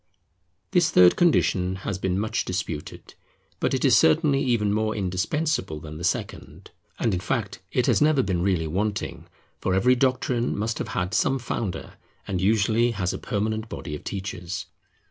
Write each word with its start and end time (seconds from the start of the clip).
This 0.71 0.89
third 0.89 1.15
condition 1.15 1.75
has 1.85 1.99
been 1.99 2.17
much 2.17 2.43
disputed; 2.43 3.13
but 3.59 3.75
it 3.75 3.85
is 3.85 3.95
certainly 3.95 4.41
even 4.41 4.73
more 4.73 4.95
indispensable 4.95 5.79
than 5.79 5.99
the 5.99 6.03
second. 6.03 6.71
And 6.97 7.13
in 7.13 7.19
fact 7.19 7.59
it 7.71 7.85
has 7.85 8.01
never 8.01 8.23
been 8.23 8.41
really 8.41 8.65
wanting, 8.65 9.27
for 9.59 9.75
every 9.75 9.93
doctrine 9.95 10.57
must 10.57 10.79
have 10.79 10.87
had 10.97 11.13
some 11.13 11.37
founder, 11.37 11.97
and 12.27 12.41
usually 12.41 12.89
has 12.93 13.13
a 13.13 13.19
permanent 13.19 13.69
body 13.69 13.93
of 13.95 14.03
teachers. 14.03 14.65